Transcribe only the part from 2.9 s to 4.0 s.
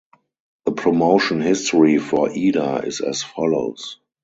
as follows.